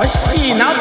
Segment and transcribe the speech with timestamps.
[0.00, 0.76] خوشی نب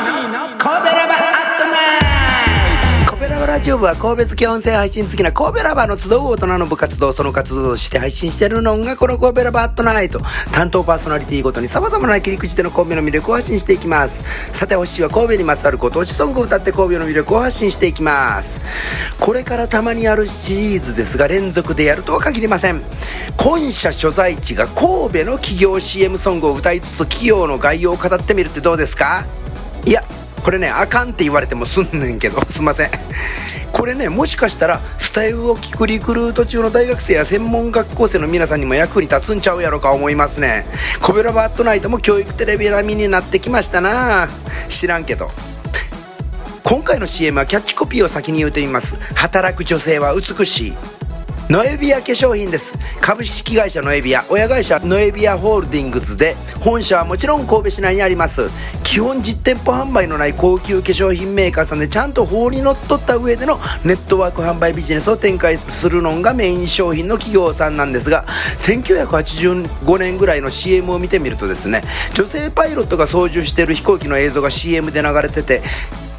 [3.49, 10.21] ラジオ部は神戸好き音声配信好きな神戸ラバーの集う大人の部活動その活動として配信しているのがこの神戸ラバーアットナイト
[10.53, 14.23] 担当パーソナリティごとに様々な切り口での神戸の魅力を発信していきます。
[14.53, 18.61] さておしは神戸にまつわるご当地ソングを歌って神戸の魅力を発信していきます。
[19.19, 22.83] これからたまにやるシリーズですが連続でやるとは限りません。
[23.39, 29.25] 本社所在地が神戸の企業 CM ソングを歌いつつ企業の概要を語ってみるってどうですか？
[29.87, 30.03] いや
[30.39, 32.89] これねあかんって言われてもすんねんけど すいません。
[33.71, 40.65] これねもしかしたらスタイルを聞くリクルート中の大学生や専門学校生の皆さんにも役に立つんちゃうやろか思いますね。
[41.01, 44.27] コベラバットナイトも教育テレビ並みになってきましたな。
[44.67, 45.31] 知らんけど。
[46.63, 48.95] 今回の CM はキャッチコピーを先に言うてみます。
[49.15, 50.98] 働く女性は美しい。
[51.49, 52.77] ノエビア化粧品です。
[53.01, 58.51] 株式会社ノエビア親会社ノエビアホールディングスで本社はもちろん神戸市内にあります。
[58.83, 68.25] 基本実店舗販売のない高級化粧品メーカーさんでちゃんと法にのっとった上でのネットワーク販売ビジネスを展開するのがメイン商品の企業さんなんですが
[68.57, 71.81] 1985年ぐらいの CM を見てみるとですね
[72.15, 75.61] 女性パイロットが操縦している飛行機の映像が CM で流れてて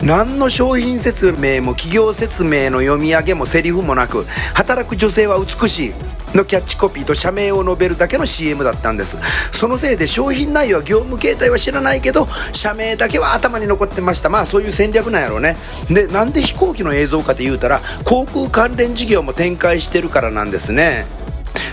[0.03, 5.93] 何の商品説明も企業説明の読み上げもセリフもなく働く女性は美しい
[6.35, 9.19] のキャッチコピーと社名を述べるだけの CM だったんです。
[9.53, 14.31] そのせいで商品内容は業務形態は知らないけど社名だけは頭に残ってました。
[14.31, 15.57] まあそういう戦略なんやろうね。
[15.91, 21.05] でなんで飛行機の映像かって言うたら航空関連事業も展開してるからなんですね。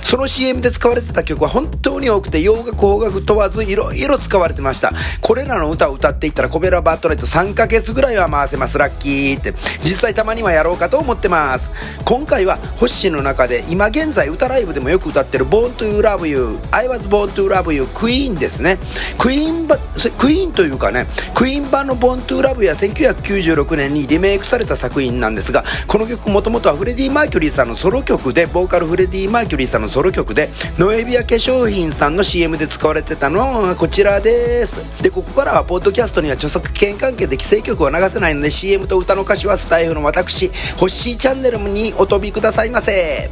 [0.08, 4.94] その CM で使われてた曲は本当に多くて洋楽邦楽問わずいろいろ使われてました。
[5.20, 8.78] これらの歌を歌っていったらコベラバットライト3ヶ月ぐらいは回せます。
[8.78, 9.54] ラッキーって。
[9.84, 11.72] 実際たまにはやろうかと思ってます。
[12.06, 18.78] 今回はホッシーの中で今現在歌ライブでもよく歌ってる Born to Love You I was born to love you クイーンですね。
[19.18, 19.78] クイーンば
[20.18, 35.02] クイーンというかねクイーン版の Born to Love You は1996年にリメイクされた作品なんですがこの曲もともとはフレディ・マーキュリーさんのソロ曲でボーカルフレディ・マーキュリーさんのソロ曲でノエビア化粧品さんの CM で使われてたのはこちらです。
[35.02, 43.32] でここからはポッドキャストには著作権関係で規制曲は流せないので CM と歌の歌詞はスタイフの私ホッシーチャンネルにお飛びくださいませ。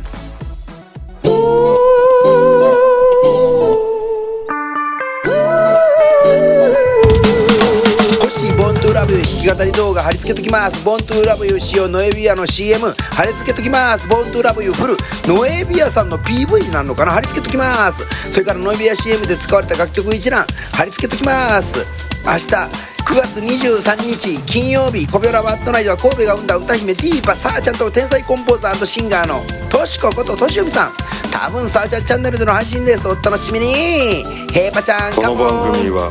[9.46, 10.84] き語り動画貼り付けときます。
[10.84, 14.08] ボントゥーラブユー仕様ノエビアの CM 貼り付けときます。
[14.08, 14.98] ボントゥーラブユーフル
[15.28, 17.12] ノエビアさんの PV になるのかな？
[17.12, 18.04] 貼り付けときます。
[18.32, 21.86] それからノエビア CM で使われた楽曲一覧貼り付けときます。
[22.26, 22.70] 明日9
[23.14, 30.94] 月23日金曜日コビオラワットナイトは神戸が生んだ歌姫ディーパサーちゃんと天才コンポーザーシンガーのとしここととしゆみさん。
[31.32, 33.08] 多分サーチャーチャンネルでの配信です。
[33.08, 34.24] お楽しみに。
[34.52, 36.10] ヘイパちゃんこの番組は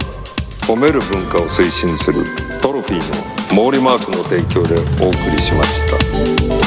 [0.60, 2.24] 褒める文化を推進する。
[2.86, 6.63] ピーの毛利マークの提供でお送りしました。